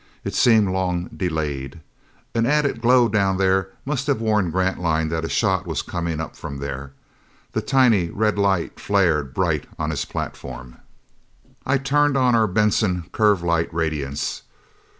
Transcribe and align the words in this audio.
It 0.23 0.33
seemed 0.33 0.69
long 0.69 1.11
delayed. 1.15 1.79
An 2.33 2.47
added 2.47 2.81
glow 2.81 3.07
down 3.07 3.37
there 3.37 3.69
must 3.85 4.07
have 4.07 4.19
warned 4.19 4.51
Grantline 4.51 5.09
that 5.09 5.23
a 5.23 5.29
shot 5.29 5.67
was 5.67 5.83
coming 5.83 6.17
from 6.29 6.57
there. 6.57 6.93
The 7.51 7.61
tiny 7.61 8.09
red 8.09 8.35
light 8.39 8.79
flared 8.79 9.31
bright 9.31 9.67
on 9.77 9.91
his 9.91 10.05
platform. 10.05 10.77
I 11.67 11.77
turned 11.77 12.17
on 12.17 12.33
our 12.33 12.47
Benson 12.47 13.09
curve 13.11 13.43
light 13.43 13.71
radiance. 13.71 14.41